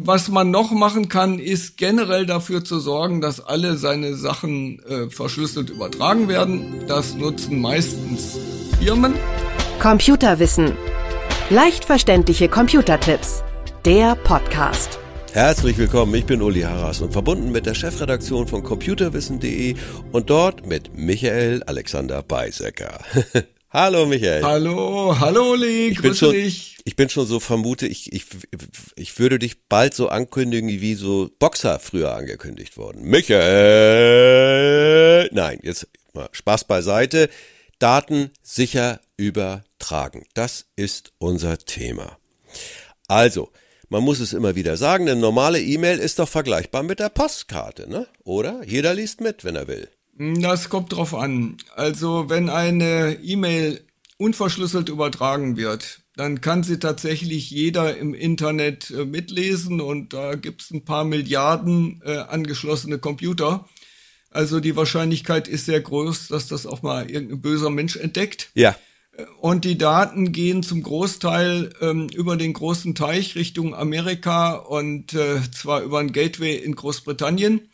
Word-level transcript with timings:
Was 0.00 0.28
man 0.28 0.52
noch 0.52 0.70
machen 0.70 1.08
kann, 1.08 1.40
ist 1.40 1.76
generell 1.76 2.24
dafür 2.24 2.62
zu 2.62 2.78
sorgen, 2.78 3.20
dass 3.20 3.40
alle 3.40 3.76
seine 3.76 4.14
Sachen 4.14 4.80
äh, 4.84 5.10
verschlüsselt 5.10 5.70
übertragen 5.70 6.28
werden. 6.28 6.84
Das 6.86 7.16
nutzen 7.16 7.60
meistens 7.60 8.38
Firmen. 8.78 9.14
Computerwissen. 9.80 10.76
Leicht 11.50 11.84
verständliche 11.84 12.48
Computertipps. 12.48 13.42
Der 13.84 14.14
Podcast. 14.14 15.00
Herzlich 15.32 15.76
willkommen, 15.78 16.14
ich 16.14 16.26
bin 16.26 16.42
Uli 16.42 16.60
Harras 16.60 17.00
und 17.00 17.12
verbunden 17.12 17.50
mit 17.50 17.66
der 17.66 17.74
Chefredaktion 17.74 18.46
von 18.46 18.62
computerwissen.de 18.62 19.74
und 20.12 20.30
dort 20.30 20.64
mit 20.64 20.96
Michael 20.96 21.64
Alexander 21.64 22.22
Beisecker. 22.22 23.00
Hallo 23.70 24.06
Michael. 24.06 24.42
Hallo, 24.44 25.14
hallo 25.20 25.52
Uli, 25.52 25.88
ich 25.88 26.00
bin 26.00 26.10
grüße 26.12 26.24
schon, 26.24 26.32
dich. 26.32 26.76
Ich 26.84 26.96
bin 26.96 27.10
schon 27.10 27.26
so 27.26 27.38
vermute, 27.38 27.86
ich, 27.86 28.10
ich, 28.14 28.24
ich 29.08 29.18
würde 29.18 29.38
dich 29.38 29.64
bald 29.68 29.94
so 29.94 30.10
ankündigen, 30.10 30.68
wie 30.68 30.92
so 30.92 31.30
Boxer 31.38 31.78
früher 31.78 32.14
angekündigt 32.14 32.76
wurden. 32.76 33.04
Michael! 33.04 33.40
Nein, 35.32 35.60
jetzt 35.62 35.88
mal 36.12 36.28
Spaß 36.30 36.64
beiseite. 36.64 37.30
Daten 37.78 38.30
sicher 38.42 39.00
übertragen. 39.16 40.26
Das 40.34 40.66
ist 40.76 41.14
unser 41.16 41.56
Thema. 41.56 42.18
Also, 43.06 43.50
man 43.88 44.02
muss 44.02 44.20
es 44.20 44.34
immer 44.34 44.56
wieder 44.56 44.76
sagen, 44.76 45.08
eine 45.08 45.18
normale 45.18 45.62
E-Mail 45.62 46.00
ist 46.00 46.18
doch 46.18 46.28
vergleichbar 46.28 46.82
mit 46.82 47.00
der 47.00 47.08
Postkarte, 47.08 47.88
ne? 47.88 48.06
Oder? 48.24 48.62
Jeder 48.66 48.92
liest 48.92 49.22
mit, 49.22 49.42
wenn 49.42 49.56
er 49.56 49.68
will. 49.68 49.88
Das 50.18 50.68
kommt 50.68 50.92
drauf 50.92 51.14
an. 51.14 51.56
Also 51.74 52.28
wenn 52.28 52.50
eine 52.50 53.14
E-Mail 53.22 53.87
unverschlüsselt 54.18 54.88
übertragen 54.88 55.56
wird, 55.56 56.00
dann 56.16 56.40
kann 56.40 56.62
sie 56.62 56.78
tatsächlich 56.78 57.50
jeder 57.50 57.96
im 57.96 58.12
Internet 58.12 58.90
äh, 58.90 59.04
mitlesen 59.04 59.80
und 59.80 60.12
da 60.12 60.34
gibt's 60.34 60.70
ein 60.70 60.84
paar 60.84 61.04
Milliarden 61.04 62.02
äh, 62.04 62.18
angeschlossene 62.18 62.98
Computer. 62.98 63.68
Also 64.30 64.60
die 64.60 64.76
Wahrscheinlichkeit 64.76 65.48
ist 65.48 65.66
sehr 65.66 65.80
groß, 65.80 66.28
dass 66.28 66.48
das 66.48 66.66
auch 66.66 66.82
mal 66.82 67.08
irgendein 67.08 67.40
böser 67.40 67.70
Mensch 67.70 67.96
entdeckt. 67.96 68.50
Ja. 68.54 68.76
Und 69.40 69.64
die 69.64 69.78
Daten 69.78 70.32
gehen 70.32 70.62
zum 70.62 70.82
Großteil 70.82 71.72
ähm, 71.80 72.08
über 72.08 72.36
den 72.36 72.52
großen 72.52 72.94
Teich 72.94 73.34
Richtung 73.36 73.74
Amerika 73.74 74.52
und 74.54 75.14
äh, 75.14 75.40
zwar 75.50 75.82
über 75.82 75.98
ein 75.98 76.12
Gateway 76.12 76.56
in 76.56 76.74
Großbritannien 76.74 77.68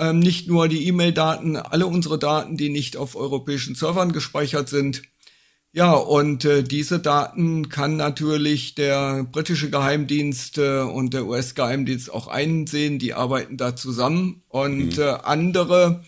ähm, 0.00 0.18
nicht 0.18 0.48
nur 0.48 0.66
die 0.66 0.86
E-Mail-Daten, 0.88 1.56
alle 1.56 1.86
unsere 1.86 2.18
Daten, 2.18 2.56
die 2.56 2.70
nicht 2.70 2.96
auf 2.96 3.16
europäischen 3.16 3.74
Servern 3.74 4.12
gespeichert 4.12 4.68
sind. 4.68 5.02
Ja, 5.72 5.92
und 5.92 6.44
äh, 6.44 6.64
diese 6.64 6.98
Daten 6.98 7.68
kann 7.68 7.96
natürlich 7.96 8.74
der 8.74 9.22
britische 9.24 9.70
Geheimdienst 9.70 10.58
äh, 10.58 10.80
und 10.80 11.14
der 11.14 11.26
US-Geheimdienst 11.26 12.12
auch 12.12 12.26
einsehen. 12.26 12.98
Die 12.98 13.14
arbeiten 13.14 13.56
da 13.56 13.76
zusammen 13.76 14.42
und 14.48 14.96
mhm. 14.96 15.02
äh, 15.02 15.10
andere 15.22 16.02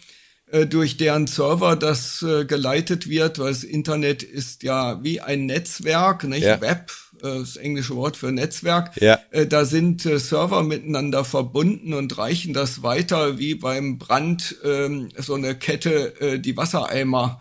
äh, 0.52 0.66
durch 0.66 0.98
deren 0.98 1.28
Server 1.28 1.76
das 1.76 2.22
äh, 2.22 2.44
geleitet 2.44 3.08
wird, 3.08 3.38
weil 3.38 3.52
das 3.52 3.64
Internet 3.64 4.22
ist 4.22 4.64
ja 4.64 5.02
wie 5.02 5.20
ein 5.20 5.46
Netzwerk, 5.46 6.24
nicht 6.24 6.42
ja. 6.42 6.60
Web, 6.60 6.90
äh, 7.22 7.38
das 7.38 7.56
englische 7.56 7.96
Wort 7.96 8.18
für 8.18 8.32
Netzwerk. 8.32 9.00
Ja. 9.00 9.18
Äh, 9.30 9.46
da 9.46 9.64
sind 9.64 10.04
äh, 10.04 10.18
Server 10.18 10.62
miteinander 10.62 11.24
verbunden 11.24 11.94
und 11.94 12.18
reichen 12.18 12.52
das 12.52 12.82
weiter 12.82 13.38
wie 13.38 13.54
beim 13.54 13.98
Brand 13.98 14.56
ähm, 14.62 15.08
so 15.16 15.34
eine 15.34 15.54
Kette, 15.54 16.40
die 16.40 16.56
Wassereimer 16.56 17.40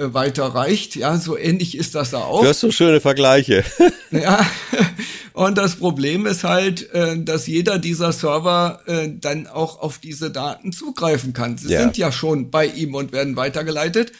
weiterreicht. 0.00 0.96
Ja, 0.96 1.16
so 1.18 1.36
ähnlich 1.36 1.76
ist 1.76 1.94
das 1.94 2.10
da 2.10 2.18
auch. 2.18 2.42
Du 2.42 2.48
hast 2.48 2.60
so 2.60 2.70
schöne 2.70 3.00
Vergleiche. 3.00 3.64
ja, 4.10 4.44
und 5.32 5.58
das 5.58 5.76
Problem 5.76 6.26
ist 6.26 6.44
halt, 6.44 6.88
dass 7.16 7.46
jeder 7.46 7.78
dieser 7.78 8.12
Server 8.12 8.80
dann 9.20 9.46
auch 9.46 9.80
auf 9.80 9.98
diese 9.98 10.30
Daten 10.30 10.72
zugreifen 10.72 11.32
kann. 11.32 11.56
Sie 11.56 11.72
ja. 11.72 11.80
sind 11.80 11.96
ja 11.96 12.12
schon 12.12 12.50
bei 12.50 12.66
ihm 12.66 12.94
und 12.94 13.12
werden 13.12 13.36
weitergeleitet. 13.36 14.12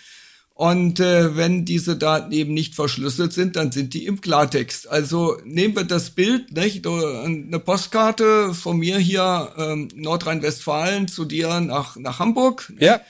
Und 0.61 1.01
äh, 1.01 1.37
wenn 1.37 1.65
diese 1.65 1.97
Daten 1.97 2.33
eben 2.33 2.53
nicht 2.53 2.75
verschlüsselt 2.75 3.33
sind, 3.33 3.57
dann 3.57 3.73
sind 3.73 3.95
die 3.95 4.05
im 4.05 4.21
Klartext. 4.21 4.91
Also 4.91 5.39
nehmen 5.43 5.75
wir 5.75 5.85
das 5.85 6.11
Bild, 6.11 6.53
nicht? 6.53 6.87
eine 6.87 7.59
Postkarte 7.59 8.53
von 8.53 8.77
mir 8.77 8.99
hier 8.99 9.55
ähm, 9.57 9.89
Nordrhein-Westfalen 9.95 11.09
zu 11.09 11.25
dir 11.25 11.61
nach, 11.61 11.97
nach 11.97 12.19
Hamburg. 12.19 12.71
Ja. 12.79 13.01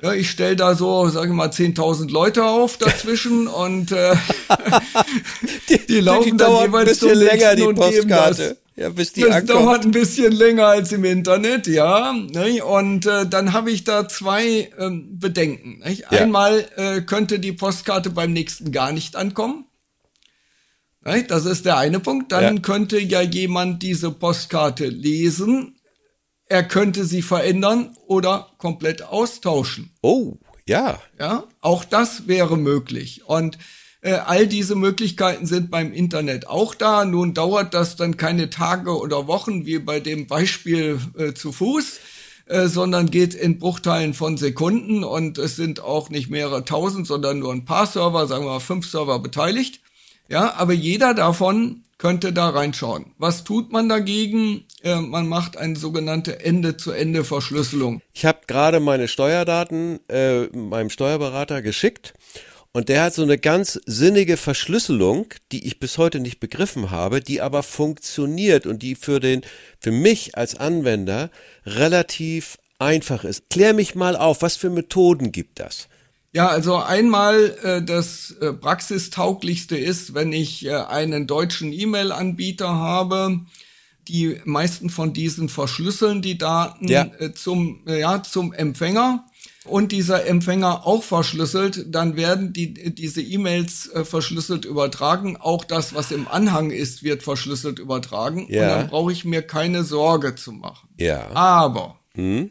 Ja, 0.00 0.12
ich 0.14 0.30
stell 0.30 0.56
da 0.56 0.74
so, 0.74 1.08
sage 1.08 1.28
ich 1.28 1.32
mal, 1.32 1.48
10.000 1.48 2.10
Leute 2.10 2.44
auf 2.44 2.76
dazwischen 2.76 3.46
und 3.64 3.92
äh, 3.92 4.16
die, 5.68 5.86
die, 5.86 6.00
laufen 6.00 6.32
die 6.32 6.36
dann 6.36 6.64
jeweils 6.64 7.02
ein 7.02 7.08
bisschen 7.08 7.18
länger, 7.18 7.54
die 7.54 7.72
Postkarte. 7.72 8.56
Ja, 8.74 8.88
bis 8.88 9.12
die 9.12 9.20
das 9.20 9.32
ankommt. 9.32 9.50
dauert 9.50 9.84
ein 9.84 9.90
bisschen 9.90 10.32
länger 10.32 10.66
als 10.66 10.92
im 10.92 11.04
Internet, 11.04 11.66
ja. 11.66 12.12
Ne? 12.14 12.64
Und 12.64 13.04
äh, 13.06 13.26
dann 13.26 13.52
habe 13.52 13.70
ich 13.70 13.84
da 13.84 14.08
zwei 14.08 14.70
ähm, 14.78 15.18
Bedenken. 15.18 15.80
Nicht? 15.84 16.06
Ja. 16.10 16.22
Einmal 16.22 16.66
äh, 16.76 17.02
könnte 17.02 17.38
die 17.38 17.52
Postkarte 17.52 18.10
beim 18.10 18.32
nächsten 18.32 18.72
gar 18.72 18.92
nicht 18.92 19.14
ankommen. 19.14 19.66
Nicht? 21.04 21.30
Das 21.30 21.44
ist 21.44 21.66
der 21.66 21.76
eine 21.76 22.00
Punkt. 22.00 22.32
Dann 22.32 22.56
ja. 22.56 22.62
könnte 22.62 22.98
ja 22.98 23.20
jemand 23.20 23.82
diese 23.82 24.10
Postkarte 24.10 24.86
lesen. 24.86 25.76
Er 26.52 26.64
könnte 26.64 27.06
sie 27.06 27.22
verändern 27.22 27.96
oder 28.06 28.50
komplett 28.58 29.04
austauschen. 29.04 29.90
Oh, 30.02 30.34
ja. 30.68 31.00
Ja, 31.18 31.44
auch 31.62 31.82
das 31.82 32.28
wäre 32.28 32.58
möglich. 32.58 33.22
Und 33.24 33.56
äh, 34.02 34.16
all 34.16 34.46
diese 34.46 34.74
Möglichkeiten 34.74 35.46
sind 35.46 35.70
beim 35.70 35.94
Internet 35.94 36.48
auch 36.48 36.74
da. 36.74 37.06
Nun 37.06 37.32
dauert 37.32 37.72
das 37.72 37.96
dann 37.96 38.18
keine 38.18 38.50
Tage 38.50 38.98
oder 38.98 39.26
Wochen 39.28 39.64
wie 39.64 39.78
bei 39.78 39.98
dem 39.98 40.26
Beispiel 40.26 41.00
äh, 41.16 41.32
zu 41.32 41.52
Fuß, 41.52 42.00
äh, 42.44 42.66
sondern 42.66 43.10
geht 43.10 43.32
in 43.32 43.58
Bruchteilen 43.58 44.12
von 44.12 44.36
Sekunden 44.36 45.04
und 45.04 45.38
es 45.38 45.56
sind 45.56 45.80
auch 45.80 46.10
nicht 46.10 46.28
mehrere 46.28 46.66
tausend, 46.66 47.06
sondern 47.06 47.38
nur 47.38 47.54
ein 47.54 47.64
paar 47.64 47.86
Server, 47.86 48.26
sagen 48.26 48.44
wir 48.44 48.50
mal 48.50 48.60
fünf 48.60 48.86
Server 48.86 49.20
beteiligt. 49.20 49.80
Ja, 50.28 50.52
aber 50.56 50.74
jeder 50.74 51.14
davon 51.14 51.84
könnte 51.96 52.34
da 52.34 52.50
reinschauen. 52.50 53.12
Was 53.16 53.42
tut 53.42 53.72
man 53.72 53.88
dagegen? 53.88 54.66
Äh, 54.82 54.96
man 54.96 55.28
macht 55.28 55.56
eine 55.56 55.76
sogenannte 55.76 56.44
Ende-zu-Ende-Verschlüsselung. 56.44 58.02
Ich 58.12 58.24
habe 58.24 58.40
gerade 58.46 58.80
meine 58.80 59.08
Steuerdaten 59.08 60.00
äh, 60.08 60.46
meinem 60.56 60.90
Steuerberater 60.90 61.62
geschickt 61.62 62.14
und 62.72 62.88
der 62.88 63.02
hat 63.02 63.14
so 63.14 63.22
eine 63.22 63.38
ganz 63.38 63.78
sinnige 63.84 64.38
Verschlüsselung, 64.38 65.26
die 65.52 65.66
ich 65.66 65.78
bis 65.78 65.98
heute 65.98 66.20
nicht 66.20 66.40
begriffen 66.40 66.90
habe, 66.90 67.20
die 67.20 67.42
aber 67.42 67.62
funktioniert 67.62 68.66
und 68.66 68.82
die 68.82 68.94
für 68.94 69.20
den, 69.20 69.42
für 69.78 69.92
mich 69.92 70.36
als 70.36 70.54
Anwender 70.54 71.30
relativ 71.66 72.56
einfach 72.78 73.24
ist. 73.24 73.50
Klär 73.50 73.74
mich 73.74 73.94
mal 73.94 74.16
auf, 74.16 74.42
was 74.42 74.56
für 74.56 74.70
Methoden 74.70 75.32
gibt 75.32 75.60
das? 75.60 75.88
Ja, 76.32 76.48
also 76.48 76.76
einmal 76.76 77.58
äh, 77.62 77.82
das 77.82 78.30
äh, 78.40 78.54
praxistauglichste 78.54 79.76
ist, 79.76 80.14
wenn 80.14 80.32
ich 80.32 80.64
äh, 80.64 80.72
einen 80.72 81.26
deutschen 81.26 81.74
E-Mail-Anbieter 81.74 82.70
habe, 82.70 83.40
die 84.08 84.40
meisten 84.44 84.90
von 84.90 85.12
diesen 85.12 85.48
verschlüsseln 85.48 86.22
die 86.22 86.38
Daten 86.38 86.88
ja. 86.88 87.08
äh, 87.18 87.32
zum, 87.32 87.80
äh, 87.86 88.00
ja, 88.00 88.22
zum 88.22 88.52
Empfänger 88.52 89.24
und 89.64 89.92
dieser 89.92 90.26
Empfänger 90.26 90.86
auch 90.86 91.04
verschlüsselt, 91.04 91.86
dann 91.94 92.16
werden 92.16 92.52
die, 92.52 92.74
diese 92.94 93.22
E-Mails 93.22 93.88
äh, 93.88 94.04
verschlüsselt 94.04 94.64
übertragen. 94.64 95.36
Auch 95.36 95.64
das, 95.64 95.94
was 95.94 96.10
im 96.10 96.26
Anhang 96.26 96.70
ist, 96.70 97.04
wird 97.04 97.22
verschlüsselt 97.22 97.78
übertragen. 97.78 98.46
Ja. 98.48 98.62
Und 98.62 98.68
dann 98.68 98.88
brauche 98.88 99.12
ich 99.12 99.24
mir 99.24 99.42
keine 99.42 99.84
Sorge 99.84 100.34
zu 100.34 100.50
machen. 100.50 100.88
Ja. 100.98 101.30
Aber, 101.30 102.00
hm? 102.14 102.50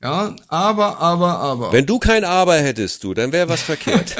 ja, 0.00 0.36
aber, 0.46 1.00
aber, 1.00 1.38
aber. 1.40 1.72
Wenn 1.72 1.86
du 1.86 1.98
kein 1.98 2.24
Aber 2.24 2.56
hättest, 2.56 3.02
du, 3.02 3.14
dann 3.14 3.32
wäre 3.32 3.48
was 3.48 3.62
verkehrt. 3.62 4.14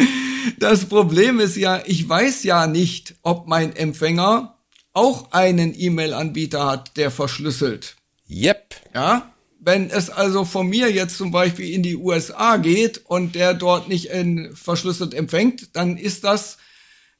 das 0.58 0.86
Problem 0.86 1.38
ist 1.38 1.56
ja, 1.56 1.80
ich 1.86 2.08
weiß 2.08 2.42
ja 2.42 2.66
nicht, 2.66 3.14
ob 3.22 3.46
mein 3.46 3.76
Empfänger 3.76 4.58
auch 4.92 5.32
einen 5.32 5.78
E-Mail-Anbieter 5.78 6.66
hat, 6.66 6.96
der 6.96 7.10
verschlüsselt. 7.10 7.96
Yep. 8.28 8.74
Ja, 8.94 9.32
wenn 9.64 9.90
es 9.90 10.10
also 10.10 10.44
von 10.44 10.66
mir 10.66 10.90
jetzt 10.90 11.16
zum 11.16 11.30
Beispiel 11.30 11.72
in 11.72 11.82
die 11.82 11.96
USA 11.96 12.56
geht 12.56 13.02
und 13.06 13.34
der 13.36 13.54
dort 13.54 13.88
nicht 13.88 14.06
in, 14.06 14.54
verschlüsselt 14.56 15.14
empfängt, 15.14 15.76
dann 15.76 15.96
ist 15.96 16.24
das 16.24 16.58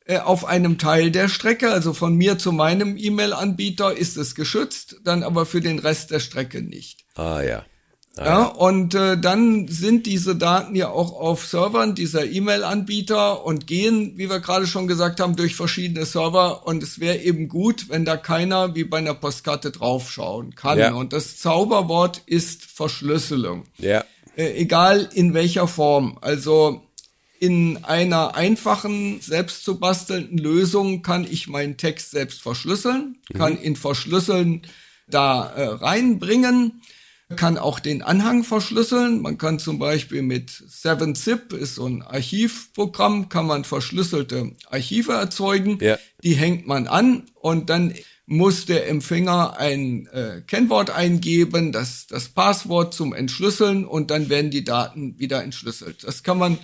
äh, 0.07 0.19
auf 0.19 0.45
einem 0.45 0.77
Teil 0.77 1.13
der 1.13 1.29
Strecke, 1.29 1.71
also 1.71 1.93
von 1.93 2.17
mir 2.17 2.39
zu 2.39 2.51
meinem 2.51 2.97
E-Mail-Anbieter 2.97 3.97
ist 3.97 4.17
es 4.17 4.35
geschützt, 4.35 4.97
dann 5.05 5.23
aber 5.23 5.47
für 5.47 5.61
den 5.61 5.79
Rest 5.79 6.11
der 6.11 6.19
Strecke 6.19 6.63
nicht. 6.63 7.05
Ah 7.15 7.43
ja. 7.43 7.65
Ah, 8.17 8.25
ja, 8.25 8.45
und 8.45 8.95
äh, 8.95 9.17
dann 9.17 9.69
sind 9.69 10.05
diese 10.05 10.37
Daten 10.37 10.77
ja 10.77 10.91
auch 10.91 11.13
auf 11.13 11.47
Servern 11.47 11.95
dieser 11.95 12.27
E-Mail-Anbieter 12.27 13.45
und 13.47 13.67
gehen, 13.67 14.13
wie 14.17 14.29
wir 14.29 14.41
gerade 14.41 14.67
schon 14.67 14.87
gesagt 14.87 15.19
haben, 15.19 15.35
durch 15.35 15.57
verschiedene 15.57 16.05
Server. 16.05 16.67
Und 16.67 16.83
es 16.83 17.01
wäre 17.01 17.19
eben 17.19 17.49
gut, 17.49 17.89
wenn 17.89 18.05
da 18.05 18.19
keiner 18.19 18.75
wie 18.75 18.85
bei 18.85 18.99
einer 18.99 19.15
Postkarte 19.15 19.71
draufschauen 19.71 20.55
kann. 20.55 20.79
Ja. 20.79 20.93
Und 20.93 21.15
das 21.15 21.39
Zauberwort 21.39 22.21
ist 22.27 22.65
Verschlüsselung. 22.67 23.65
Ja. 23.79 24.05
Äh, 24.37 24.61
egal 24.61 25.09
in 25.15 25.33
welcher 25.33 25.67
Form. 25.67 26.19
Also 26.21 26.83
in 27.41 27.83
einer 27.83 28.37
einfachen, 28.37 29.21
selbst 29.21 29.65
zu 29.65 29.81
bastelnden 29.81 30.39
Lösung 30.39 31.03
kann 31.03 31.25
ich 31.29 31.49
meinen 31.49 31.77
Text 31.77 32.13
selbst 32.13 32.41
verschlüsseln, 32.41 33.17
kann 33.37 33.61
ihn 33.61 33.75
verschlüsseln 33.75 34.63
da 35.09 35.51
äh, 35.51 35.65
reinbringen, 35.65 36.83
kann 37.37 37.59
auch 37.59 37.81
den 37.81 38.03
Anhang 38.03 38.45
verschlüsseln. 38.45 39.21
Man 39.21 39.39
kann 39.39 39.59
zum 39.59 39.79
Beispiel 39.79 40.23
mit 40.23 40.51
7-Zip, 40.51 41.53
ist 41.53 41.77
so 41.77 41.87
ein 41.87 42.03
Archivprogramm, 42.03 43.29
kann 43.29 43.47
man 43.47 43.65
verschlüsselte 43.65 44.53
Archive 44.71 45.13
erzeugen. 45.13 45.79
Ja. 45.81 45.99
Die 46.23 46.35
hängt 46.35 46.67
man 46.67 46.87
an 46.87 47.25
und 47.35 47.71
dann 47.71 47.95
muss 48.27 48.67
der 48.67 48.89
Empfänger 48.89 49.59
ein 49.59 50.07
äh, 50.07 50.43
Kennwort 50.47 50.91
eingeben, 50.91 51.73
das, 51.73 52.07
das 52.07 52.29
Passwort 52.29 52.95
zum 52.95 53.13
Entschlüsseln 53.13 53.85
und 53.85 54.11
dann 54.11 54.29
werden 54.29 54.51
die 54.51 54.65
Daten 54.65 55.19
wieder 55.19 55.43
entschlüsselt. 55.43 56.05
Das 56.05 56.23
kann 56.23 56.39
man 56.39 56.59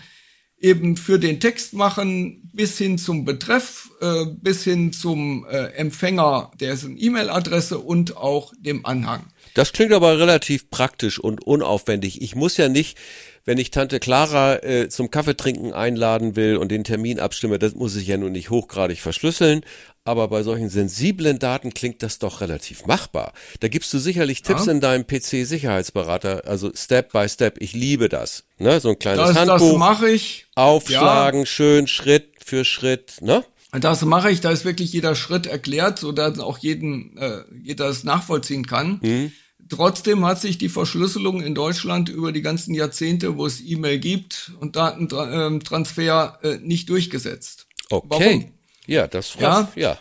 eben 0.60 0.96
für 0.96 1.19
den 1.19 1.40
Text 1.40 1.72
machen, 1.72 2.50
bis 2.52 2.78
hin 2.78 2.99
zum 2.99 3.25
Betreff, 3.25 3.90
äh, 4.00 4.26
bis 4.26 4.64
hin 4.64 4.93
zum 4.93 5.46
äh, 5.49 5.66
Empfänger 5.76 6.50
dessen 6.60 6.96
E-Mail-Adresse 6.99 7.78
und 7.78 8.16
auch 8.16 8.52
dem 8.58 8.84
Anhang. 8.84 9.25
Das 9.55 9.72
klingt 9.72 9.93
aber 9.93 10.19
relativ 10.19 10.70
praktisch 10.70 11.19
und 11.19 11.46
unaufwendig. 11.46 12.20
Ich 12.22 12.34
muss 12.34 12.56
ja 12.56 12.69
nicht, 12.69 12.99
wenn 13.44 13.58
ich 13.58 13.70
Tante 13.70 14.00
Clara 14.00 14.56
äh, 14.62 14.88
zum 14.88 15.10
Kaffeetrinken 15.10 15.72
einladen 15.72 16.37
will 16.37 16.56
und 16.56 16.70
den 16.70 16.84
Termin 16.84 17.20
abstimme, 17.20 17.58
das 17.58 17.75
muss 17.75 17.96
ich 17.96 18.08
ja 18.08 18.16
nun 18.16 18.32
nicht 18.32 18.50
hochgradig 18.50 19.00
verschlüsseln. 19.00 19.62
Aber 20.08 20.28
bei 20.28 20.43
solchen 20.43 20.70
sensiblen 20.70 21.38
Daten 21.38 21.75
klingt 21.75 22.02
das 22.02 22.19
doch 22.19 22.40
relativ 22.40 22.87
machbar. 22.87 23.34
Da 23.60 23.69
gibst 23.69 23.93
du 23.93 23.99
sicherlich 23.99 24.40
Tipps 24.40 24.66
in 24.66 24.81
deinem 24.81 25.06
PC-Sicherheitsberater, 25.06 26.44
also 26.46 26.70
Step 26.75 27.12
by 27.12 27.28
Step. 27.28 27.60
Ich 27.60 27.75
liebe 27.75 28.08
das. 28.08 28.44
Ne? 28.56 28.81
So 28.81 28.88
ein 28.88 28.99
kleines 28.99 29.26
Das, 29.26 29.34
das 29.34 29.49
Handbuch, 29.50 29.76
mache 29.76 30.08
ich. 30.08 30.46
aufschlagen, 30.55 31.44
schön 31.44 31.87
Schritt 31.88 32.37
für 32.43 32.64
Schritt. 32.64 33.16
Ne? 33.20 33.44
Das 33.72 34.00
mache 34.00 34.31
ich, 34.31 34.40
da 34.40 34.50
ist 34.50 34.64
wirklich 34.64 34.94
jeder 34.94 35.14
Schritt 35.14 35.46
erklärt, 35.46 35.99
so 35.99 36.10
dass 36.10 36.38
auch 36.38 36.56
jeden, 36.56 37.19
äh, 37.19 37.43
jeder 37.62 37.90
es 37.90 38.02
nachvollziehen 38.02 38.66
kann. 38.66 39.00
Mhm. 39.02 39.32
Trotzdem 39.69 40.25
hat 40.25 40.40
sich 40.40 40.56
die 40.56 40.70
Verschlüsselung 40.70 41.43
in 41.43 41.55
Deutschland 41.55 42.08
über 42.08 42.32
die 42.32 42.40
ganzen 42.40 42.72
Jahrzehnte, 42.72 43.37
wo 43.37 43.44
es 43.44 43.60
E-Mail 43.60 43.99
gibt 43.99 44.52
und 44.58 44.75
Datentransfer 44.75 46.38
äh, 46.43 46.56
nicht 46.62 46.88
durchgesetzt. 46.88 47.66
Okay. 47.90 48.06
Warum? 48.08 48.57
Ja, 48.88 49.06
das 49.06 49.35
Ja. 49.38 49.69
ja. 49.76 49.99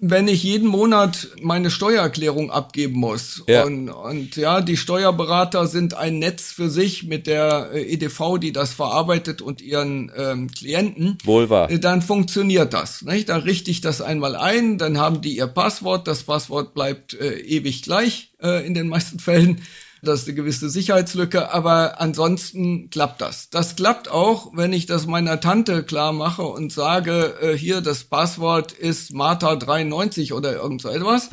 wenn 0.00 0.28
ich 0.28 0.44
jeden 0.44 0.68
Monat 0.68 1.26
meine 1.42 1.72
Steuererklärung 1.72 2.52
abgeben 2.52 3.00
muss 3.00 3.42
Ja. 3.48 3.64
und, 3.64 3.88
und 3.90 4.36
ja, 4.36 4.60
die 4.60 4.76
Steuerberater 4.76 5.66
sind 5.66 5.94
ein 5.94 6.20
Netz 6.20 6.52
für 6.52 6.70
sich 6.70 7.02
mit 7.02 7.26
der 7.26 7.70
äh, 7.74 7.82
EDV, 7.94 8.38
die 8.40 8.52
das 8.52 8.72
verarbeitet 8.72 9.42
und 9.42 9.60
ihren 9.60 10.12
ähm, 10.16 10.52
Klienten, 10.52 11.18
Wohl 11.24 11.50
wahr. 11.50 11.68
äh, 11.68 11.80
dann 11.80 12.00
funktioniert 12.00 12.72
das. 12.74 13.02
Nicht? 13.02 13.28
Dann 13.28 13.40
richte 13.40 13.72
ich 13.72 13.80
das 13.80 14.00
einmal 14.00 14.36
ein, 14.36 14.78
dann 14.78 14.98
haben 14.98 15.20
die 15.20 15.36
ihr 15.36 15.48
Passwort, 15.48 16.06
das 16.06 16.22
Passwort 16.22 16.74
bleibt 16.74 17.14
äh, 17.14 17.40
ewig 17.40 17.82
gleich 17.82 18.30
äh, 18.40 18.64
in 18.64 18.74
den 18.74 18.86
meisten 18.86 19.18
Fällen. 19.18 19.62
Das 20.02 20.20
ist 20.20 20.28
eine 20.28 20.36
gewisse 20.36 20.68
Sicherheitslücke, 20.68 21.52
aber 21.52 22.00
ansonsten 22.00 22.90
klappt 22.90 23.20
das. 23.20 23.50
Das 23.50 23.76
klappt 23.76 24.10
auch, 24.10 24.52
wenn 24.54 24.72
ich 24.72 24.86
das 24.86 25.06
meiner 25.06 25.40
Tante 25.40 25.82
klar 25.82 26.12
mache 26.12 26.42
und 26.42 26.72
sage, 26.72 27.34
äh, 27.40 27.56
hier 27.56 27.80
das 27.80 28.04
Passwort 28.04 28.72
ist 28.72 29.12
Martha93 29.12 30.32
oder 30.32 30.54
irgend 30.54 30.82
so 30.82 30.88
etwas. 30.88 31.30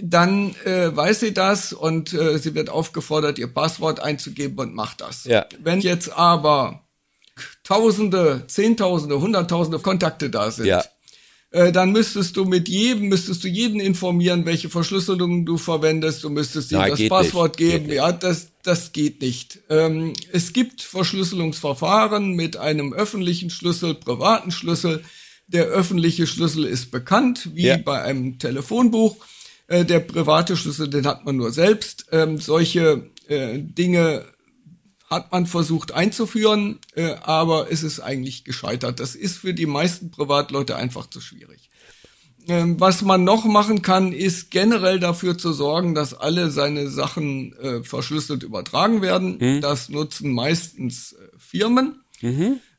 Dann 0.00 0.54
äh, 0.64 0.94
weiß 0.94 1.20
sie 1.20 1.34
das 1.34 1.72
und 1.72 2.12
äh, 2.12 2.38
sie 2.38 2.54
wird 2.54 2.70
aufgefordert, 2.70 3.38
ihr 3.38 3.52
Passwort 3.52 4.00
einzugeben 4.00 4.58
und 4.58 4.74
macht 4.74 5.00
das. 5.00 5.24
Ja. 5.24 5.46
Wenn 5.62 5.80
jetzt 5.80 6.12
aber 6.12 6.82
Tausende, 7.64 8.44
Zehntausende, 8.46 9.20
Hunderttausende 9.20 9.78
Kontakte 9.78 10.30
da 10.30 10.50
sind, 10.50 10.66
Ja. 10.66 10.82
Äh, 11.56 11.72
dann 11.72 11.90
müsstest 11.90 12.36
du 12.36 12.44
mit 12.44 12.68
jedem, 12.68 13.08
müsstest 13.08 13.42
du 13.42 13.48
jeden 13.48 13.80
informieren, 13.80 14.44
welche 14.44 14.68
Verschlüsselung 14.68 15.46
du 15.46 15.56
verwendest, 15.56 16.22
du 16.22 16.28
müsstest 16.28 16.70
ihm 16.70 16.80
das 16.86 17.08
Passwort 17.08 17.58
nicht. 17.58 17.70
Geben. 17.70 17.90
Ja, 17.90 18.12
das, 18.12 18.48
das 18.62 18.92
geht 18.92 19.22
nicht. 19.22 19.60
Ähm, 19.70 20.12
es 20.32 20.52
gibt 20.52 20.82
Verschlüsselungsverfahren 20.82 22.34
mit 22.34 22.58
einem 22.58 22.92
öffentlichen 22.92 23.48
Schlüssel, 23.48 23.94
privaten 23.94 24.50
Schlüssel. 24.50 25.02
Der 25.46 25.64
öffentliche 25.64 26.26
Schlüssel 26.26 26.64
ist 26.64 26.90
bekannt, 26.90 27.48
wie 27.54 27.66
Ja. 27.68 27.78
bei 27.78 28.02
einem 28.02 28.38
Telefonbuch. 28.38 29.16
Äh, 29.66 29.86
der 29.86 30.00
private 30.00 30.58
Schlüssel, 30.58 30.88
den 30.88 31.06
hat 31.06 31.24
man 31.24 31.36
nur 31.36 31.52
selbst. 31.52 32.06
Ähm, 32.12 32.36
solche 32.38 33.08
äh, 33.28 33.58
Dinge 33.60 34.26
hat 35.08 35.32
man 35.32 35.46
versucht 35.46 35.92
einzuführen, 35.92 36.78
äh, 36.94 37.14
aber 37.22 37.70
es 37.70 37.82
ist 37.82 38.00
eigentlich 38.00 38.44
gescheitert. 38.44 39.00
Das 39.00 39.14
ist 39.14 39.38
für 39.38 39.54
die 39.54 39.66
meisten 39.66 40.10
Privatleute 40.10 40.76
einfach 40.76 41.08
zu 41.08 41.20
schwierig. 41.20 41.70
Ähm, 42.48 42.78
was 42.78 43.02
man 43.02 43.24
noch 43.24 43.44
machen 43.44 43.82
kann, 43.82 44.12
ist 44.12 44.50
generell 44.50 45.00
dafür 45.00 45.36
zu 45.36 45.52
sorgen, 45.52 45.94
dass 45.94 46.14
alle 46.14 46.50
seine 46.50 46.88
Sachen 46.88 47.52
äh, 47.56 47.82
verschlüsselt 47.82 48.42
übertragen 48.44 49.02
werden. 49.02 49.38
Das 49.60 49.88
nutzen 49.88 50.32
meistens 50.32 51.12
äh, 51.12 51.16
Firmen. 51.38 52.02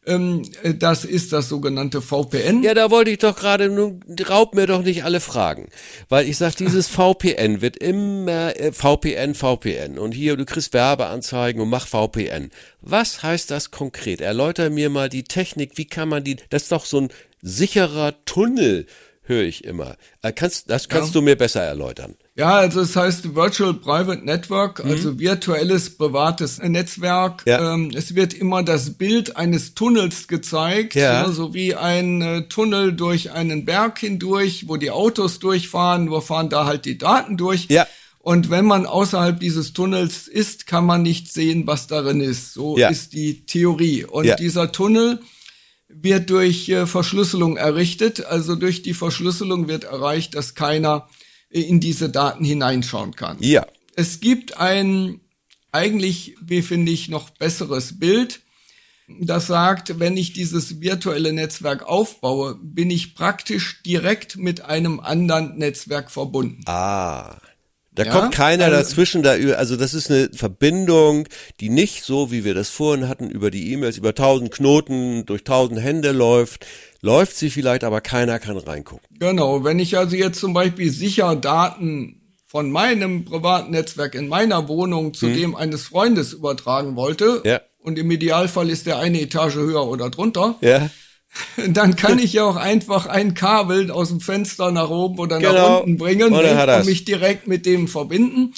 Ähm, 0.08 0.44
äh, 0.64 0.74
das 0.74 1.06
ist 1.06 1.34
das 1.34 1.50
sogenannte 1.50 2.02
VPN. 2.02 2.64
Ja, 2.64 2.74
da 2.74 2.90
wollte 2.90 3.12
ich 3.12 3.20
doch 3.20 3.36
gerade, 3.36 3.70
nun 3.70 4.00
raub 4.28 4.56
mir 4.56 4.66
doch 4.66 4.82
nicht 4.82 5.04
alle 5.04 5.20
Fragen. 5.20 5.68
Weil 6.10 6.28
ich 6.28 6.38
sag, 6.38 6.56
dieses 6.56 6.88
VPN 6.88 7.62
wird 7.62 7.78
immer 7.78 8.58
äh, 8.60 8.72
VPN, 8.72 9.36
VPN. 9.36 10.00
Und 10.00 10.14
hier, 10.14 10.38
du 10.38 10.46
kriegst 10.46 10.74
Werbeanzeigen 10.74 11.62
und 11.62 11.70
mach 11.70 11.88
VPN. 11.88 12.52
Was 12.82 13.22
heißt 13.22 13.52
das 13.52 13.70
konkret? 13.72 14.22
Erläuter 14.22 14.70
mir 14.70 14.90
mal 14.90 15.10
die 15.10 15.24
Technik, 15.24 15.74
wie 15.76 15.86
kann 15.86 16.10
man 16.10 16.24
die, 16.24 16.38
das 16.50 16.64
ist 16.64 16.72
doch 16.72 16.86
so 16.86 17.02
ein 17.02 17.10
sicherer 17.42 18.14
Tunnel, 18.26 18.88
höre 19.28 19.44
ich 19.44 19.64
immer. 19.64 19.96
Äh, 20.22 20.32
kannst, 20.32 20.70
das 20.70 20.88
kannst 20.90 21.14
du 21.16 21.22
mir 21.22 21.36
besser 21.36 21.62
erläutern. 21.62 22.16
Ja, 22.36 22.56
also 22.58 22.82
es 22.82 22.96
heißt 22.96 23.36
Virtual 23.36 23.74
Private 23.74 24.24
Network, 24.24 24.84
also 24.86 25.20
virtuelles 25.20 25.98
privates 25.98 26.60
Netzwerk. 26.60 27.44
Ja. 27.46 27.74
Ähm, 27.74 27.92
es 27.96 28.16
wird 28.16 28.34
immer 28.34 28.64
das 28.64 28.92
Bild 28.98 29.36
eines 29.36 29.74
Tunnels 29.74 30.28
gezeigt, 30.28 30.96
Ja. 30.96 31.28
ne, 31.28 31.34
so 31.34 31.54
wie 31.54 31.76
ein 31.76 32.22
äh, 32.22 32.42
Tunnel 32.48 32.94
durch 32.94 33.32
einen 33.32 33.66
Berg 33.66 34.00
hindurch, 34.00 34.68
wo 34.68 34.78
die 34.78 34.92
Autos 34.92 35.40
durchfahren, 35.40 36.06
nur 36.06 36.22
fahren 36.22 36.50
da 36.50 36.66
halt 36.66 36.86
die 36.86 36.98
Daten 36.98 37.38
durch. 37.38 37.68
Ja. 37.70 37.88
Und 38.20 38.50
wenn 38.50 38.66
man 38.66 38.86
außerhalb 38.86 39.40
dieses 39.40 39.72
Tunnels 39.74 40.28
ist, 40.28 40.68
kann 40.68 40.86
man 40.86 41.02
nicht 41.02 41.32
sehen, 41.32 41.66
was 41.66 41.88
darin 41.88 42.20
ist. 42.20 42.54
So 42.54 42.78
Ja. 42.78 42.90
ist 42.90 43.14
die 43.14 43.46
Theorie. 43.46 44.04
Und 44.04 44.26
Ja. 44.26 44.36
dieser 44.36 44.72
Tunnel 44.74 45.20
wird 46.02 46.30
durch 46.30 46.70
äh, 46.70 46.86
Verschlüsselung 46.86 47.58
errichtet. 47.58 48.26
Also 48.26 48.56
durch 48.56 48.82
die 48.82 48.94
Verschlüsselung 48.94 49.68
wird 49.68 49.84
erreicht, 49.84 50.36
dass 50.36 50.56
keiner 50.56 51.08
äh, 51.50 51.62
in 51.62 51.80
diese 51.80 52.10
Daten 52.10 52.44
hineinschauen 52.44 53.16
kann. 53.16 53.38
Ja. 53.40 53.66
Es 53.96 54.20
gibt 54.20 54.58
ein 54.58 55.22
eigentlich, 55.72 56.36
wie 56.42 56.62
finde 56.62 56.92
ich, 56.92 57.10
noch 57.10 57.30
besseres 57.30 58.00
Bild. 58.00 58.42
Das 59.08 59.48
sagt, 59.48 60.00
wenn 60.00 60.18
ich 60.18 60.34
dieses 60.34 60.82
virtuelle 60.82 61.32
Netzwerk 61.32 61.84
aufbaue, 61.84 62.56
bin 62.62 62.90
ich 62.90 63.16
praktisch 63.16 63.82
direkt 63.84 64.38
mit 64.38 64.62
einem 64.62 65.00
anderen 65.00 65.58
Netzwerk 65.58 66.12
verbunden. 66.12 66.62
Ah. 66.66 67.38
Da 67.98 68.04
Ja, 68.04 68.12
kommt 68.12 68.34
keiner 68.34 68.66
also- 68.66 68.78
dazwischen, 68.78 69.24
da, 69.24 69.32
also 69.56 69.76
das 69.76 69.94
ist 69.96 70.12
eine 70.12 70.30
Verbindung, 70.32 71.28
die 71.60 71.70
nicht 71.70 72.04
so, 72.04 72.32
wie 72.32 72.44
wir 72.46 72.54
das 72.54 72.70
vorhin 72.70 73.08
hatten, 73.10 73.30
über 73.30 73.50
die 73.52 73.74
E-Mails, 73.74 73.98
über 73.98 74.14
tausend 74.14 74.52
Knoten, 74.52 75.26
durch 75.26 75.44
tausend 75.44 75.80
Hände 75.82 76.12
läuft. 76.12 76.66
Läuft 77.02 77.36
sie 77.38 77.50
vielleicht, 77.50 77.84
aber 77.84 78.02
keiner 78.02 78.38
kann 78.40 78.58
reingucken. 78.58 79.06
Genau, 79.20 79.64
wenn 79.64 79.80
ich 79.80 79.98
also 79.98 80.16
jetzt 80.16 80.40
zum 80.40 80.54
Beispiel 80.54 80.92
sicher 80.92 81.36
Daten 81.36 82.22
von 82.46 82.72
meinem 82.72 83.26
privaten 83.26 83.72
Netzwerk 83.72 84.14
in 84.16 84.28
meiner 84.28 84.68
Wohnung 84.68 85.14
zu 85.14 85.28
dem 85.28 85.56
eines 85.56 85.84
Freundes 85.84 86.34
übertragen 86.34 86.96
wollte. 86.96 87.42
Ja. 87.44 87.62
und 87.80 87.98
im 87.98 88.12
Idealfall 88.12 88.70
ist 88.70 88.86
der 88.86 89.00
eine 89.00 89.22
Etage 89.22 89.56
höher 89.56 89.88
oder 89.88 90.10
drunter, 90.10 90.56
Ja. 90.60 90.90
dann 91.68 91.96
kann 91.96 92.20
ich 92.20 92.34
ja 92.34 92.44
auch 92.44 92.56
einfach 92.56 93.06
ein 93.06 93.34
Kabel 93.34 93.92
aus 93.92 94.10
dem 94.10 94.22
Fenster 94.22 94.72
nach 94.72 94.90
oben 94.90 95.20
oder 95.20 95.40
nach 95.40 95.50
Genau. 95.50 95.80
unten 95.80 95.98
bringen 95.98 96.32
ne, 96.32 96.78
und 96.78 96.86
mich 96.86 97.06
direkt 97.06 97.48
mit 97.48 97.66
dem 97.66 97.88
verbinden. 97.88 98.54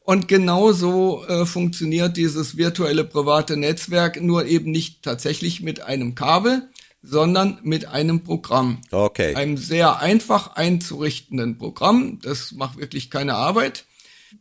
Und 0.00 0.26
genauso 0.26 1.24
äh, 1.26 1.44
funktioniert 1.44 2.16
dieses 2.16 2.56
virtuelle 2.56 3.04
private 3.04 3.58
Netzwerk, 3.58 4.22
nur 4.22 4.46
eben 4.46 4.70
nicht 4.70 5.02
tatsächlich 5.02 5.60
mit 5.60 5.82
einem 5.82 6.14
Kabel, 6.14 6.70
sondern 7.02 7.58
mit 7.62 7.86
einem 7.86 8.24
Programm. 8.24 8.80
Okay. 8.90 9.34
Einem 9.34 9.58
sehr 9.58 10.00
einfach 10.00 10.56
einzurichtenden 10.56 11.58
Programm. 11.58 12.20
Das 12.22 12.52
macht 12.52 12.78
wirklich 12.78 13.10
keine 13.10 13.34
Arbeit. 13.34 13.84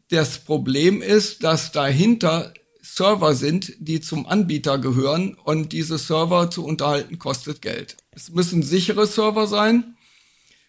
Das 0.10 0.40
Problem 0.40 1.02
ist, 1.02 1.44
dass 1.44 1.74
dahinter 1.74 2.54
Server 2.98 3.36
sind, 3.36 3.74
die 3.80 4.02
zum 4.02 4.26
Anbieter 4.26 4.80
gehören 4.80 5.36
und 5.36 5.72
diese 5.72 6.00
Server 6.00 6.50
zu 6.50 6.66
unterhalten 6.66 7.20
kostet 7.20 7.62
Geld. 7.62 7.96
Es 8.12 8.30
müssen 8.32 8.64
sichere 8.64 9.06
Server 9.06 9.46
sein. 9.46 9.96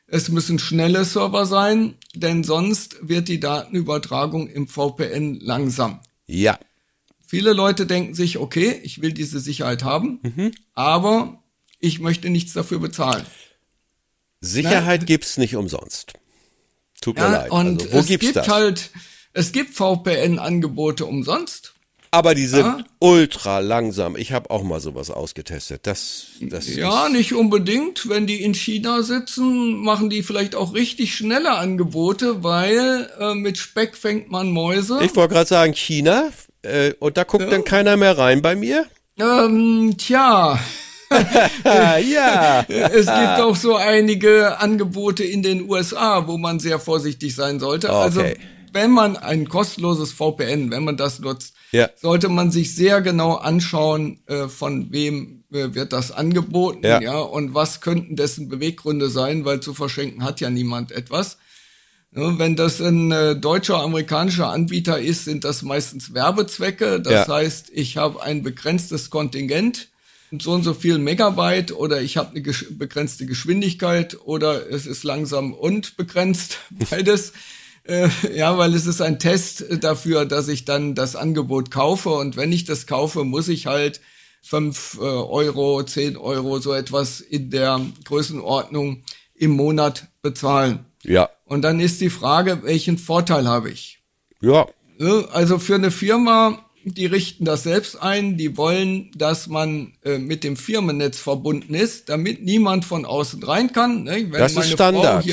Es 0.07 0.29
müssen 0.29 0.59
schnelle 0.59 1.05
Server 1.07 1.47
sein, 1.47 1.95
denn 2.15 2.45
sonst 2.45 2.97
wird 3.01 3.29
die 3.29 3.41
Datenübertragung 3.41 4.49
im 4.49 4.69
VPN 4.69 5.39
langsam. 5.41 6.01
Ja. 6.27 6.59
viele 7.27 7.53
Leute 7.55 7.87
denken 7.87 8.15
sich, 8.15 8.37
okay, 8.39 8.79
ich 8.83 9.01
will 9.01 9.13
diese 9.13 9.41
Sicherheit 9.41 9.83
haben, 9.85 10.21
aber 10.75 11.43
ich 11.81 11.99
möchte 12.01 12.29
nichts 12.31 12.53
dafür 12.53 12.79
bezahlen. 12.79 13.25
Sicherheit 14.41 15.07
gibt's 15.07 15.37
nicht 15.39 15.57
umsonst. 15.57 16.13
Tut 17.01 17.17
mir 17.17 17.23
Ja, 17.23 17.33
leid. 17.33 17.51
und 17.51 17.83
also, 17.83 17.93
wo 17.93 17.99
es 17.99 18.07
gibt's 18.07 18.27
gibt 18.27 18.37
das? 18.37 18.49
halt, 18.49 18.91
es 19.33 19.53
gibt 19.53 19.75
VPN-Angebote 19.75 21.07
umsonst. 21.07 21.75
Aber 22.11 22.35
die 22.35 22.47
sind 22.47 22.65
Ja. 22.65 22.79
ultra 23.01 23.59
langsam. 23.59 24.17
Ich 24.17 24.33
habe 24.33 24.51
auch 24.51 24.63
mal 24.63 24.81
sowas 24.81 25.11
ausgetestet. 25.11 25.87
Das, 25.87 26.29
das 26.41 26.75
Ja, 26.75 27.09
nicht 27.11 27.35
unbedingt. 27.35 28.09
Wenn 28.09 28.27
die 28.27 28.43
in 28.43 28.55
China 28.55 29.03
sitzen, 29.03 29.77
machen 29.83 30.09
die 30.09 30.23
vielleicht 30.23 30.55
auch 30.55 30.75
richtig 30.75 31.15
schnelle 31.15 31.53
Angebote, 31.57 32.43
weil 32.43 33.11
äh, 33.21 33.35
mit 33.35 33.59
Speck 33.59 33.97
fängt 33.97 34.31
man 34.31 34.51
Mäuse. 34.51 35.01
Ich 35.03 35.15
wollte 35.17 35.35
gerade 35.35 35.49
sagen, 35.49 35.75
China, 35.75 36.29
äh, 36.63 36.93
und 36.99 37.17
da 37.19 37.25
guckt 37.25 37.53
dann 37.53 37.65
keiner 37.65 37.97
mehr 37.97 38.17
rein 38.17 38.41
bei 38.43 38.57
mir? 38.57 38.87
ähm, 39.21 39.95
tja, 39.99 40.59
Ah, 41.65 41.97
ja. 41.99 42.65
es 42.69 43.07
gibt 43.07 43.41
auch 43.41 43.57
so 43.57 43.77
einige 43.77 44.59
Angebote 44.61 45.25
in 45.25 45.43
den 45.43 45.69
USA, 45.69 46.27
wo 46.27 46.37
man 46.37 46.61
sehr 46.61 46.79
vorsichtig 46.79 47.35
sein 47.35 47.59
sollte. 47.61 47.91
Also 47.91 48.23
Wenn 48.73 48.91
man 48.91 49.17
ein 49.17 49.49
kostenloses 49.49 50.13
VPN, 50.13 50.71
wenn 50.71 50.85
man 50.85 50.97
das 50.97 51.19
nutzt, 51.21 51.55
Ja. 51.73 51.89
sollte 51.97 52.29
man 52.29 52.51
sich 52.51 52.75
sehr 52.75 53.03
genau 53.03 53.35
anschauen, 53.35 54.21
äh, 54.27 54.49
von 54.49 54.91
wem 54.93 55.45
äh, 55.53 55.75
wird 55.75 55.93
das 55.93 56.11
angeboten, 56.13 56.85
Ja. 56.85 57.01
ja. 57.01 57.19
und 57.19 57.55
was 57.55 57.81
könnten 57.81 58.17
dessen 58.17 58.49
Beweggründe 58.49 59.11
sein, 59.11 59.45
weil 59.45 59.61
zu 59.61 59.75
verschenken 59.75 60.25
hat 60.25 60.41
ja 60.41 60.51
niemand 60.51 60.93
etwas. 60.93 61.39
Ja, 62.15 62.39
wenn 62.39 62.57
das 62.57 62.81
ein 62.81 63.13
äh, 63.13 63.37
deutscher, 63.37 63.81
amerikanischer 63.83 64.49
Anbieter 64.49 64.99
ist, 64.99 65.25
sind 65.27 65.45
das 65.45 65.63
meistens 65.63 66.15
Werbezwecke. 66.15 67.01
Das 67.01 67.27
Ja. 67.29 67.35
heißt, 67.35 67.71
ich 67.75 67.99
habe 67.99 68.23
ein 68.23 68.43
begrenztes 68.43 69.11
Kontingent, 69.11 69.89
so 70.39 70.53
und 70.53 70.63
so 70.63 70.73
viel 70.75 70.99
Megabyte 70.99 71.73
oder 71.73 72.01
ich 72.03 72.17
habe 72.17 72.31
eine 72.31 72.43
gesch 72.43 72.67
begrenzte 72.71 73.25
Geschwindigkeit 73.27 74.17
oder 74.25 74.71
es 74.71 74.87
ist 74.87 75.05
langsam 75.05 75.53
und 75.53 75.97
begrenzt, 75.99 76.59
beides. 76.91 77.33
Äh, 77.89 78.11
ja, 78.35 78.59
weil 78.59 78.75
es 78.75 78.87
ist 78.87 79.01
ein 79.01 79.19
Test 79.19 79.65
dafür, 79.83 80.27
dass 80.27 80.49
ich 80.49 80.67
dann 80.67 80.95
das 80.95 81.17
Angebot 81.17 81.71
kaufe 81.71 82.11
und 82.11 82.37
wenn 82.37 82.53
ich 82.53 82.65
das 82.65 82.87
kaufe, 82.87 83.25
muss 83.25 83.49
ich 83.49 83.67
halt 83.67 84.01
fünf 84.43 84.99
äh, 85.01 85.05
Euro, 85.05 85.83
zehn 85.83 86.17
Euro, 86.17 86.59
so 86.59 86.75
etwas 86.75 87.21
in 87.21 87.51
der 87.51 87.81
Größenordnung 88.05 89.03
im 89.35 89.53
Monat 89.53 90.09
bezahlen. 90.21 90.85
Ja. 91.03 91.31
Und 91.47 91.63
dann 91.63 91.81
ist 91.81 92.01
die 92.01 92.11
Frage, 92.11 92.63
welchen 92.63 92.99
Vorteil 92.99 93.49
habe 93.49 93.71
ich? 93.71 94.03
Ja. 94.41 94.67
Ne, 94.99 95.27
Also 95.33 95.59
für 95.59 95.77
eine 95.77 95.91
Firma, 95.91 96.59
die 96.95 97.07
richten 97.07 97.45
das 97.45 97.63
selbst 97.63 98.01
ein, 98.01 98.37
die 98.37 98.57
wollen, 98.57 99.11
dass 99.17 99.47
man 99.47 99.93
äh, 100.05 100.19
mit 100.19 100.45
dem 100.45 100.57
Firmennetz 100.57 101.19
verbunden 101.19 101.75
ist, 101.75 102.09
damit 102.09 102.45
niemand 102.45 102.85
von 102.85 103.05
außen 103.05 103.43
rein 103.43 103.73
kann. 103.73 104.05
Ne? 104.05 104.27
Wenn 104.31 104.41
Das 104.41 104.57
ist 104.57 104.71
Standard. 104.71 105.25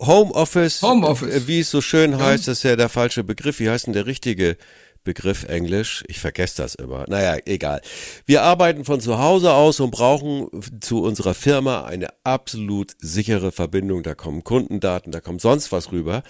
Homeoffice, 0.00 0.82
Homeoffice. 0.82 1.34
äh, 1.34 1.46
wie 1.48 1.60
es 1.60 1.70
so 1.70 1.80
schön 1.80 2.18
heißt, 2.18 2.48
das 2.48 2.58
ist 2.58 2.64
ja 2.64 2.76
der 2.76 2.88
falsche 2.88 3.24
Begriff. 3.24 3.60
Wie 3.60 3.68
heißt 3.70 3.86
denn 3.86 3.94
der 3.94 4.06
richtige 4.06 4.56
Begriff 5.04 5.44
Englisch? 5.44 6.04
Ich 6.06 6.20
vergesse 6.20 6.62
das 6.62 6.74
immer. 6.74 7.04
Naja, 7.08 7.38
egal. 7.44 7.80
Wir 8.24 8.42
arbeiten 8.42 8.84
von 8.84 9.00
zu 9.00 9.18
Hause 9.18 9.52
aus 9.52 9.80
und 9.80 9.90
brauchen 9.90 10.48
zu 10.80 11.02
unserer 11.02 11.34
Firma 11.34 11.84
eine 11.84 12.08
absolut 12.24 12.92
sichere 12.98 13.52
Verbindung. 13.52 14.02
Da 14.02 14.14
kommen 14.14 14.44
Kundendaten, 14.44 15.12
da 15.12 15.20
kommt 15.20 15.40
sonst 15.40 15.72
was 15.72 15.92
rüber. 15.92 16.22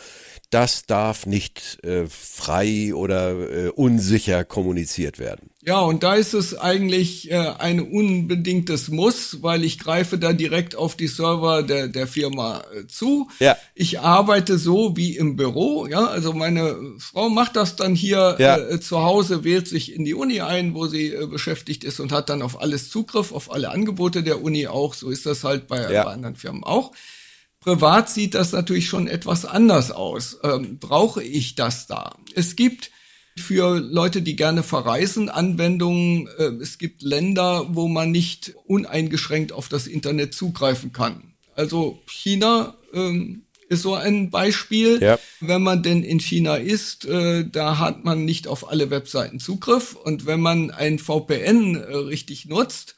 Das 0.51 0.87
darf 0.87 1.27
nicht 1.27 1.83
äh, 1.85 2.07
frei 2.07 2.95
oder 2.95 3.67
äh, 3.67 3.69
unsicher 3.69 4.45
kommuniziert 4.45 5.19
werden. 5.19 5.52
Ja, 5.65 5.79
und 5.81 6.03
da 6.03 6.17
ist 6.17 6.35
es 6.35 6.59
eigentlich 6.59 7.31
äh, 7.31 7.37
ein 7.37 7.79
unbedingtes 7.81 8.89
Muss, 8.89 9.43
weil 9.43 9.63
ich 9.63 9.79
greife 9.79 10.19
da 10.19 10.33
direkt 10.33 10.75
auf 10.75 10.97
die 10.97 11.07
Server 11.07 11.63
der, 11.63 11.87
der 11.87 12.09
Firma 12.09 12.65
äh, 12.75 12.89
zu. 12.89 13.29
Ja. 13.39 13.57
Ich 13.77 14.01
arbeite 14.01 14.59
so 14.59 14.97
wie 14.97 15.17
im 15.17 15.37
Büro, 15.37 15.87
ja, 15.87 16.05
also 16.07 16.33
meine 16.33 16.77
Frau 16.99 17.29
macht 17.31 17.55
das 17.55 17.77
dann 17.77 17.95
hier 17.95 18.35
Ja. 18.41 18.59
äh, 18.59 18.81
zu 18.81 19.03
Hause, 19.05 19.45
wählt 19.45 19.69
sich 19.69 19.95
in 19.95 20.05
die 20.05 20.15
Uni 20.15 20.41
ein, 20.41 20.75
wo 20.75 20.89
sie 20.89 21.13
äh, 21.13 21.27
beschäftigt 21.29 21.85
ist 21.85 22.01
und 22.01 22.11
hat 22.11 22.29
dann 22.29 22.43
auf 22.43 22.61
alles 22.61 22.91
Zugriff, 22.91 23.31
auf 23.31 23.53
alle 23.53 23.71
Angebote 23.71 24.25
der 24.25 24.43
Uni 24.43 24.67
auch. 24.67 24.95
So 24.95 25.11
ist 25.11 25.27
das 25.27 25.45
halt 25.45 25.69
bei, 25.69 25.81
Ja. 25.93 26.03
bei 26.05 26.11
anderen 26.13 26.35
Firmen 26.35 26.65
auch. 26.65 26.91
Privat 27.61 28.11
sieht 28.11 28.35
das 28.35 28.51
natürlich 28.51 28.89
schon 28.89 29.07
etwas 29.07 29.45
anders 29.45 29.93
aus. 29.93 30.39
Ähm, 30.43 30.79
brauche 30.81 31.23
ich 31.23 31.55
das 31.55 31.87
da? 31.87 32.17
Es 32.35 32.57
gibt 32.57 32.91
für 33.37 33.79
Leute, 33.79 34.23
die 34.23 34.37
gerne 34.37 34.63
verreisen, 34.63 35.29
Anwendungen. 35.29 36.29
Äh, 36.39 36.45
es 36.61 36.79
gibt 36.79 37.03
Länder, 37.03 37.67
wo 37.71 37.89
man 37.89 38.11
nicht 38.11 38.55
uneingeschränkt 38.67 39.53
auf 39.53 39.69
das 39.69 39.87
Internet 39.87 40.35
zugreifen 40.35 40.93
kann. 40.93 41.35
Also 41.55 42.03
China 42.07 42.77
ähm, 42.93 43.43
ist 43.69 43.83
so 43.83 43.95
ein 43.95 44.31
Beispiel. 44.31 45.03
Ja. 45.03 45.19
Wenn 45.41 45.63
man 45.63 45.83
denn 45.83 46.03
in 46.03 46.21
China 46.21 46.57
ist, 46.57 47.07
äh, 47.07 47.45
da 47.51 47.79
hat 47.79 48.05
man 48.05 48.25
nicht 48.25 48.47
auf 48.47 48.71
alle 48.71 48.91
Webseiten 48.91 49.41
Zugriff. 49.41 49.95
Und 49.95 50.27
wenn 50.27 50.41
man 50.41 50.71
ein 50.71 50.99
VPN 50.99 51.77
äh, 51.77 51.97
richtig 51.97 52.47
nutzt, 52.47 52.97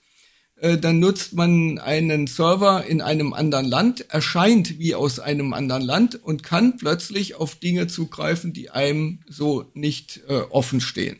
dann 0.61 0.99
nutzt 1.01 1.35
man 1.35 1.79
einen 1.79 2.27
Server 2.27 2.85
in 2.87 3.01
einem 3.03 3.33
anderen 3.33 3.67
Land, 3.67 4.07
erscheint 4.11 4.79
wie 4.79 4.95
aus 4.95 5.19
einem 5.19 5.53
anderen 5.53 5.83
Land 5.83 6.23
und 6.23 6.43
kann 6.43 6.77
plötzlich 6.77 7.35
auf 7.35 7.57
Dinge 7.57 7.87
zugreifen, 7.87 8.53
die 8.53 8.71
einem 8.71 9.21
so 9.29 9.67
nicht 9.75 10.21
äh, 10.29 10.35
offen 10.51 10.81
stehen. 10.81 11.19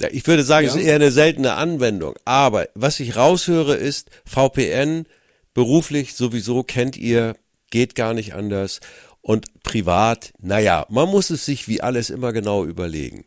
Ja, 0.00 0.08
ich 0.10 0.26
würde 0.26 0.44
sagen, 0.44 0.66
es 0.66 0.74
Ja. 0.74 0.80
ist 0.80 0.86
eher 0.86 0.94
eine 0.94 1.10
seltene 1.12 1.54
Anwendung. 1.54 2.14
Aber 2.24 2.68
was 2.74 3.00
ich 3.00 3.16
raushöre 3.16 3.74
ist, 3.74 4.10
VPN 4.24 5.04
beruflich 5.52 6.14
sowieso 6.14 6.62
kennt 6.62 6.96
ihr, 6.96 7.36
geht 7.70 7.94
gar 7.94 8.14
nicht 8.14 8.32
anders. 8.34 8.80
Und 9.22 9.62
privat, 9.62 10.32
naja, 10.40 10.86
man 10.88 11.08
muss 11.10 11.28
es 11.28 11.44
sich 11.44 11.68
wie 11.68 11.82
alles 11.82 12.08
immer 12.08 12.32
genau 12.32 12.64
überlegen. 12.64 13.24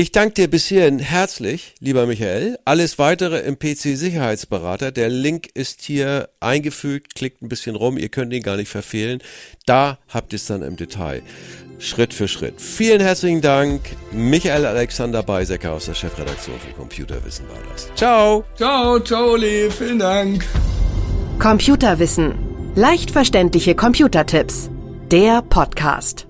Ich 0.00 0.12
danke 0.12 0.32
dir 0.32 0.48
bis 0.48 0.64
hierhin 0.64 0.98
herzlich, 0.98 1.74
lieber 1.78 2.06
Michael. 2.06 2.58
Alles 2.64 2.98
weitere 2.98 3.40
im 3.40 3.58
PC 3.58 3.98
Sicherheitsberater. 3.98 4.92
Der 4.92 5.10
Link 5.10 5.48
ist 5.52 5.82
hier 5.82 6.30
eingefügt. 6.40 7.14
Klickt 7.14 7.42
ein 7.42 7.50
bisschen 7.50 7.76
rum. 7.76 7.98
Ihr 7.98 8.08
könnt 8.08 8.32
ihn 8.32 8.42
gar 8.42 8.56
nicht 8.56 8.70
verfehlen. 8.70 9.20
Da 9.66 9.98
habt 10.08 10.32
ihr 10.32 10.36
es 10.36 10.46
dann 10.46 10.62
im 10.62 10.76
Detail. 10.76 11.20
Schritt 11.78 12.14
für 12.14 12.28
Schritt. 12.28 12.62
Vielen 12.62 13.02
herzlichen 13.02 13.42
Dank. 13.42 13.82
Michael 14.10 14.64
Alexander 14.64 15.22
Beisecker 15.22 15.72
aus 15.72 15.84
der 15.84 15.92
Chefredaktion 15.92 16.58
von 16.58 16.74
Computerwissen 16.76 17.46
war 17.50 17.58
das. 17.70 17.90
Ciao. 17.94 18.44
Ciao, 18.56 18.98
ciao, 19.00 19.36
Lee, 19.36 19.68
vielen 19.68 19.98
Dank. 19.98 20.46
Computerwissen. 21.38 22.36
Leicht 22.74 23.10
verständliche 23.10 23.74
Computertipps. 23.74 24.70
Der 25.10 25.42
Podcast. 25.42 26.29